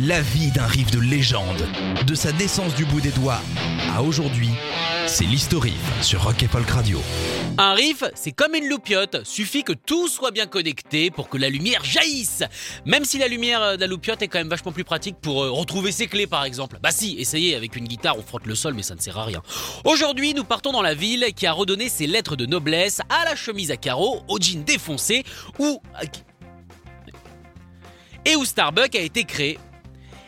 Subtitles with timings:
[0.00, 1.68] La vie d'un riff de légende,
[2.06, 3.42] de sa naissance du bout des doigts
[3.94, 4.48] à aujourd'hui,
[5.06, 6.98] c'est l'historique sur Rock et Folk Radio.
[7.58, 11.50] Un riff, c'est comme une loupiote, suffit que tout soit bien connecté pour que la
[11.50, 12.42] lumière jaillisse.
[12.86, 15.42] Même si la lumière euh, de la loupiote est quand même vachement plus pratique pour
[15.42, 16.78] euh, retrouver ses clés par exemple.
[16.82, 19.26] Bah si, essayez avec une guitare, on frotte le sol mais ça ne sert à
[19.26, 19.42] rien.
[19.84, 23.36] Aujourd'hui, nous partons dans la ville qui a redonné ses lettres de noblesse à la
[23.36, 25.22] chemise à carreaux, au jean défoncé
[25.58, 25.82] ou
[28.24, 29.58] et où Starbucks a été créé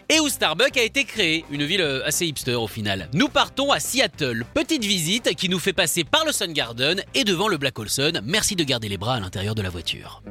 [0.08, 3.08] et où Starbucks a été créé, une ville euh, assez hipster au final.
[3.12, 7.24] Nous partons à Seattle, petite visite qui nous fait passer par le Sun Garden et
[7.24, 8.12] devant le Black Olson.
[8.24, 10.22] Merci de garder les bras à l'intérieur de la voiture.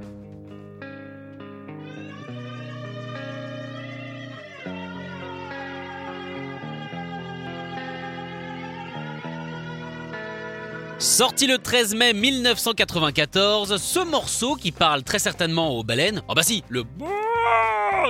[11.03, 16.43] Sorti le 13 mai 1994, ce morceau qui parle très certainement aux baleines, oh bah
[16.43, 16.83] si, le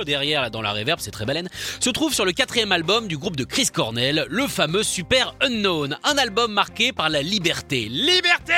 [0.02, 3.16] derrière là, dans la reverb, c'est très baleine, se trouve sur le quatrième album du
[3.16, 7.88] groupe de Chris Cornell, le fameux Super Unknown, un album marqué par la liberté.
[7.88, 8.54] Liberté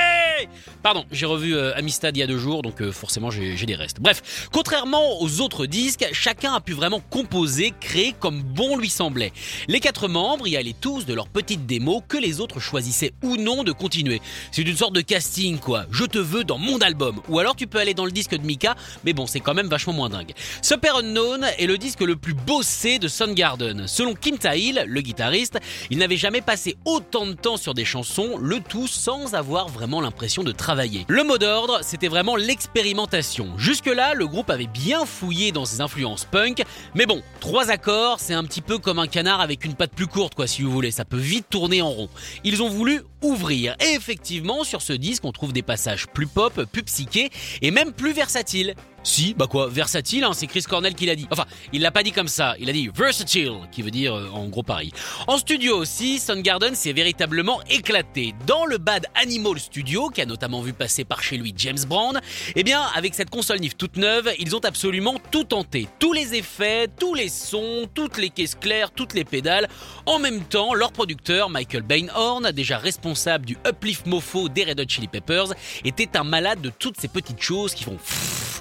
[0.83, 3.75] Pardon, j'ai revu euh, Amistad il y a deux jours, donc euh, forcément j'ai des
[3.75, 4.01] restes.
[4.01, 9.33] Bref, contrairement aux autres disques, chacun a pu vraiment composer, créer comme bon lui semblait.
[9.69, 13.37] Les quatre membres y allaient tous de leur petite démo que les autres choisissaient ou
[13.37, 14.21] non de continuer.
[14.53, 15.87] C'est une sorte de casting quoi.
[15.91, 17.21] Je te veux dans mon album.
[17.29, 19.69] Ou alors tu peux aller dans le disque de Mika, mais bon, c'est quand même
[19.69, 20.33] vachement moins dingue.
[20.63, 23.87] Super Unknown est le disque le plus bossé de Soundgarden.
[23.87, 25.59] Selon Kim Tail, le guitariste,
[25.91, 30.01] il n'avait jamais passé autant de temps sur des chansons, le tout sans avoir vraiment
[30.01, 31.05] l'impression de travailler.
[31.09, 33.59] Le mot d'ordre, c'était vraiment l'expérimentation.
[33.59, 36.63] Jusque-là, le groupe avait bien fouillé dans ses influences punk,
[36.95, 40.07] mais bon, trois accords, c'est un petit peu comme un canard avec une patte plus
[40.07, 40.93] courte, quoi, si vous voulez.
[40.93, 42.09] Ça peut vite tourner en rond.
[42.45, 43.75] Ils ont voulu ouvrir.
[43.81, 47.31] Et effectivement, sur ce disque, on trouve des passages plus pop, plus psychés
[47.63, 48.75] et même plus versatiles.
[49.07, 51.29] Si, bah quoi, versatile, hein, c'est Chris Cornell qui l'a dit.
[51.31, 54.29] Enfin, il l'a pas dit comme ça, il a dit versatile, qui veut dire euh,
[54.33, 54.91] en gros pareil.
[55.29, 58.35] En studio aussi, Soundgarden s'est véritablement éclaté.
[58.49, 62.21] Dans le Bad Animal Studio, qui a notamment vu passer par chez lui James Brown,
[62.57, 65.87] eh bien, avec cette console NIF toute neuve, ils ont absolument tout tenté.
[66.01, 69.69] Tous les effets, tous les sons, toutes les caisses claires, toutes les pédales.
[70.07, 74.89] En même temps, leur producteur, Michael Bainhorn, déjà responsable du Uplift Mofo des Red Hot
[74.89, 77.99] Chili Peppers, était un malade de toutes ces petites choses qui font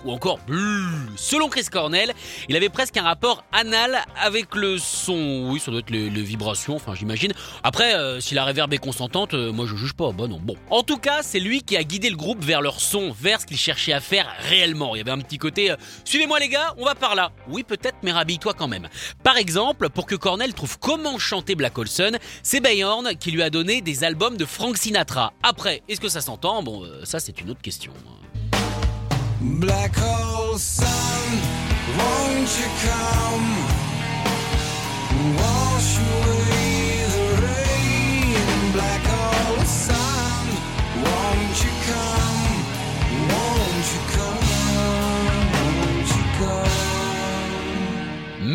[0.06, 0.40] ou encore
[1.16, 2.14] Selon Chris Cornell,
[2.48, 5.50] il avait presque un rapport anal avec le son.
[5.52, 7.34] Oui, ça doit être les, vibrations, enfin j'imagine.
[7.64, 10.12] Après, euh, si la réverb est consentante, euh, moi je juge pas.
[10.12, 10.40] Bah non.
[10.40, 10.56] Bon.
[10.70, 13.46] En tout cas, c'est lui qui a guidé le groupe vers leur son, vers ce
[13.46, 14.96] qu'ils cherchaient à faire réellement.
[14.96, 17.32] Il y avait un petit côté euh, Suivez-moi les gars, on va par là.
[17.50, 18.88] Oui, peut-être, mais rhabille-toi quand même.
[19.24, 22.12] Par exemple, pour que Cornell trouve comment chanter Black Olson,
[22.44, 25.34] c'est Bayhorn qui lui a donné des albums de Frank Sinatra.
[25.44, 26.64] Après, est-ce que ça s'entend?
[26.64, 27.92] Bon, ça c'est une autre question.
[29.45, 31.39] Black hole sun,
[31.97, 33.47] won't you come?
[35.38, 36.44] Wash away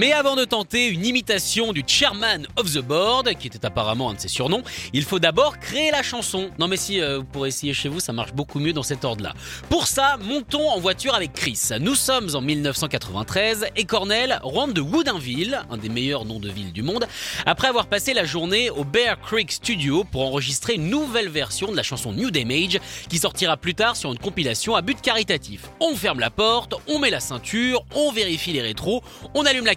[0.00, 4.14] Mais avant de tenter une imitation du chairman of the board, qui était apparemment un
[4.14, 4.62] de ses surnoms,
[4.94, 6.48] il faut d'abord créer la chanson.
[6.58, 9.04] Non mais si euh, vous pourrez essayer chez vous, ça marche beaucoup mieux dans cet
[9.04, 9.34] ordre-là.
[9.68, 11.60] Pour ça, montons en voiture avec Chris.
[11.78, 16.72] Nous sommes en 1993 et Cornell rentre de Woodinville, un des meilleurs noms de ville
[16.72, 17.06] du monde,
[17.44, 21.76] après avoir passé la journée au Bear Creek Studio pour enregistrer une nouvelle version de
[21.76, 22.80] la chanson New Damage
[23.10, 25.68] qui sortira plus tard sur une compilation à but caritatif.
[25.78, 29.02] On ferme la porte, on met la ceinture, on vérifie les rétros,
[29.34, 29.74] on allume la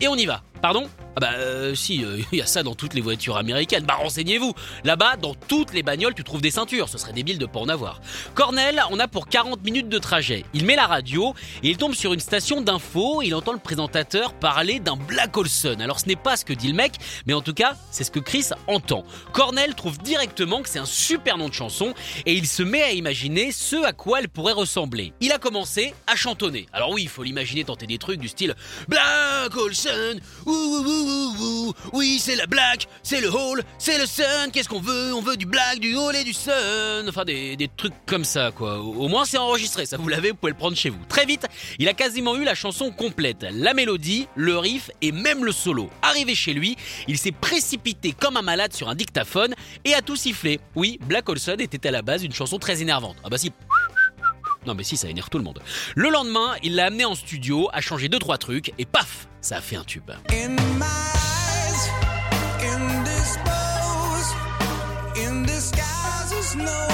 [0.00, 0.42] et on y va.
[0.60, 0.84] Pardon?
[1.16, 3.84] Ah bah euh, si, il y a ça dans toutes les voitures américaines.
[3.84, 4.54] Bah renseignez-vous.
[4.84, 6.88] Là-bas, dans toutes les bagnoles, tu trouves des ceintures.
[6.88, 8.00] Ce serait débile de pas en avoir.
[8.34, 10.44] Cornell, on a pour 40 minutes de trajet.
[10.54, 13.22] Il met la radio et il tombe sur une station d'info.
[13.22, 15.76] Il entend le présentateur parler d'un Black Olson.
[15.80, 16.94] Alors ce n'est pas ce que dit le mec,
[17.26, 19.04] mais en tout cas, c'est ce que Chris entend.
[19.32, 21.94] Cornell trouve directement que c'est un super nom de chanson
[22.26, 25.12] et il se met à imaginer ce à quoi elle pourrait ressembler.
[25.20, 26.66] Il a commencé à chantonner.
[26.72, 28.54] Alors oui, il faut l'imaginer tenter des trucs du style
[28.88, 30.99] Black Olson, ouh, ouh, ouh,
[31.92, 34.50] oui, c'est la black, c'est le hall, c'est le sun.
[34.52, 35.14] Qu'est-ce qu'on veut?
[35.14, 37.08] On veut du black, du hall et du sun.
[37.08, 38.80] Enfin, des, des trucs comme ça, quoi.
[38.80, 39.86] Au moins, c'est enregistré.
[39.86, 40.98] Ça, vous l'avez, vous pouvez le prendre chez vous.
[41.08, 41.46] Très vite,
[41.78, 43.46] il a quasiment eu la chanson complète.
[43.52, 45.90] La mélodie, le riff et même le solo.
[46.02, 46.76] Arrivé chez lui,
[47.08, 49.54] il s'est précipité comme un malade sur un dictaphone
[49.84, 50.60] et a tout sifflé.
[50.74, 53.16] Oui, Black Hole Sun était à la base une chanson très énervante.
[53.24, 53.52] Ah bah si,
[54.66, 55.62] non mais si, ça énerve tout le monde.
[55.94, 59.56] Le lendemain, il l'a amené en studio, a changé deux trois trucs et paf, ça
[59.56, 60.10] a fait un tube.
[60.30, 61.90] In my eyes,
[62.62, 63.04] in
[65.44, 66.89] disguises no one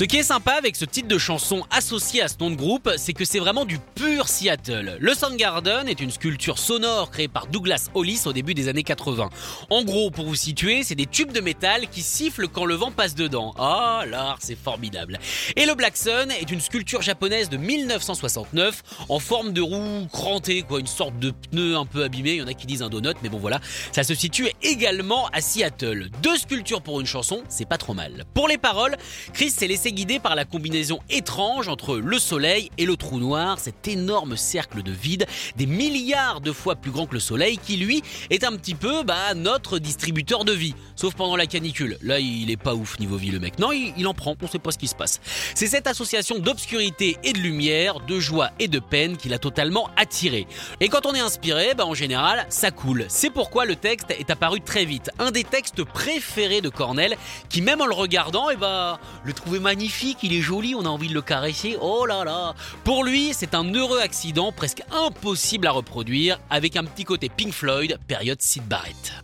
[0.00, 2.88] Ce qui est sympa avec ce titre de chanson associé à ce nom de groupe,
[2.96, 4.96] c'est que c'est vraiment du pur Seattle.
[4.98, 9.28] Le Soundgarden est une sculpture sonore créée par Douglas Hollis au début des années 80.
[9.68, 12.90] En gros, pour vous situer, c'est des tubes de métal qui sifflent quand le vent
[12.90, 13.52] passe dedans.
[13.58, 15.18] Ah, l'art, c'est formidable.
[15.54, 20.62] Et le Black Sun est une sculpture japonaise de 1969 en forme de roue crantée,
[20.62, 22.30] quoi, une sorte de pneu un peu abîmé.
[22.30, 23.60] Il y en a qui disent un donut, mais bon voilà.
[23.92, 26.08] Ça se situe également à Seattle.
[26.22, 28.24] Deux sculptures pour une chanson, c'est pas trop mal.
[28.32, 28.96] Pour les paroles,
[29.34, 33.58] Chris s'est laissé guider par la combinaison étrange entre le soleil et le trou noir,
[33.58, 35.26] cet énorme cercle de vide,
[35.56, 39.02] des milliards de fois plus grand que le soleil, qui lui est un petit peu
[39.02, 40.74] bah, notre distributeur de vie.
[40.96, 41.98] Sauf pendant la canicule.
[42.02, 43.58] Là, il est pas ouf niveau vie le mec.
[43.58, 45.20] Non, il, en prend, on sait pas ce qui se passe.
[45.54, 49.90] C'est cette association d'obscurité et de lumière, de joie et de peine qui l'a totalement
[49.96, 50.46] attiré.
[50.80, 53.06] Et quand on est inspiré, bah, en général, ça coule.
[53.08, 55.10] C'est pourquoi le texte est apparu très vite.
[55.18, 57.16] Un des textes préférés de Cornell,
[57.48, 59.79] qui même en le regardant, eh bah, le trouvait magnifique,
[60.22, 61.76] il est joli, on a envie de le caresser.
[61.80, 62.54] Oh là là
[62.84, 67.52] Pour lui, c'est un heureux accident presque impossible à reproduire, avec un petit côté Pink
[67.52, 69.14] Floyd, période Sid Barrett.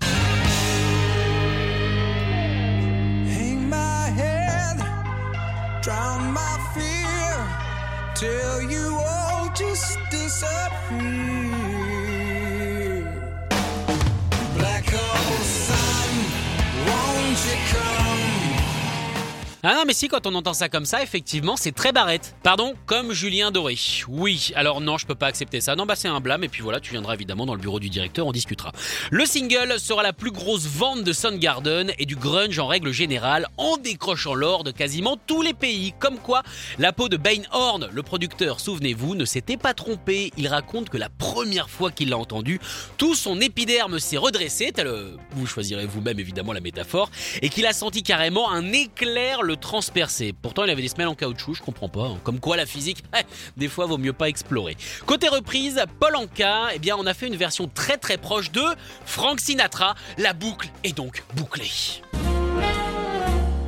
[19.69, 22.37] Ah non, mais si, quand on entend ça comme ça, effectivement, c'est très barrette.
[22.45, 23.77] Pardon, comme Julien Doré.
[24.07, 25.75] Oui, alors non, je peux pas accepter ça.
[25.75, 27.91] Non, bah c'est un blâme, et puis voilà, tu viendras évidemment dans le bureau du
[27.91, 28.71] directeur, on discutera.
[29.11, 33.49] Le single sera la plus grosse vente de Soundgarden et du grunge en règle générale,
[33.57, 35.95] en décrochant l'or de quasiment tous les pays.
[35.99, 36.45] Comme quoi,
[36.79, 40.31] la peau de Bane Horn, le producteur, souvenez-vous, ne s'était pas trompé.
[40.37, 42.61] Il raconte que la première fois qu'il l'a entendu,
[42.99, 47.11] tout son épiderme s'est redressé, tel, euh, vous choisirez vous-même évidemment la métaphore,
[47.43, 50.33] et qu'il a senti carrément un éclair le transpercer.
[50.41, 52.05] Pourtant, il avait des semelles en caoutchouc, je comprends pas.
[52.07, 52.19] hein.
[52.25, 53.23] Comme quoi, la physique, eh,
[53.57, 54.77] des fois, vaut mieux pas explorer.
[55.07, 58.63] Côté reprise, Paul Anka, eh bien, on a fait une version très très proche de
[59.05, 59.95] Frank Sinatra.
[60.19, 61.71] La boucle est donc bouclée.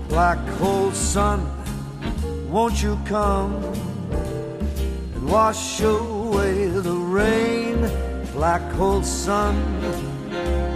[0.08, 1.40] Black hole sun,
[2.50, 3.54] won't you come
[5.26, 7.76] wash away the rain?
[8.34, 9.54] Black hole sun,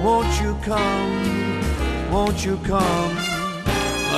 [0.05, 1.63] won't you come?
[2.13, 3.32] Won't you come?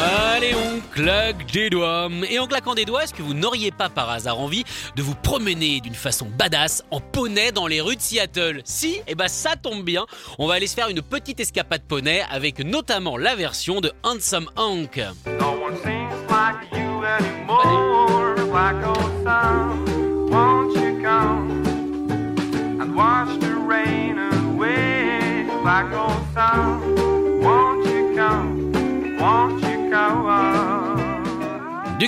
[0.05, 2.11] Allez, on claque des doigts.
[2.29, 4.65] Et en claquant des doigts, est-ce que vous n'auriez pas par hasard envie
[4.97, 8.61] de vous promener d'une façon badass en poney dans les rues de Seattle?
[8.65, 10.05] Si, et bah ça tombe bien.
[10.39, 14.51] On va aller se faire une petite escapade poney avec notamment la version de Handsome
[14.57, 15.01] Hank.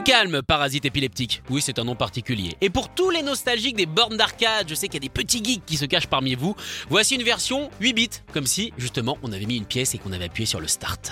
[0.07, 1.43] Calme, parasite épileptique.
[1.51, 2.57] Oui, c'est un nom particulier.
[2.61, 5.43] Et pour tous les nostalgiques des bornes d'arcade, je sais qu'il y a des petits
[5.43, 6.55] geeks qui se cachent parmi vous,
[6.89, 10.13] voici une version 8 bits, comme si, justement, on avait mis une pièce et qu'on
[10.13, 11.11] avait appuyé sur le start.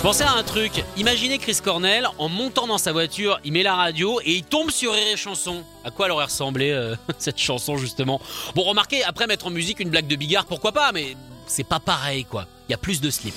[0.00, 0.82] Je pensais à un truc.
[0.96, 4.70] Imaginez Chris Cornell en montant dans sa voiture, il met la radio et il tombe
[4.70, 5.62] sur Rire et Chanson.
[5.84, 8.18] À quoi elle aurait ressemblé euh, cette chanson justement?
[8.54, 11.16] Bon, remarquez, après mettre en musique une blague de Bigard, pourquoi pas Mais
[11.46, 12.46] c'est pas pareil quoi.
[12.66, 13.34] Il y a plus de slip.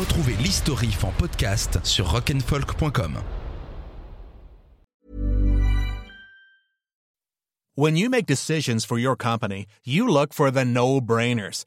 [0.00, 3.18] Retrouvez l'historif en podcast sur rock'n'folk.com.
[7.76, 11.66] When you make decisions for your company, you look for the no-brainers.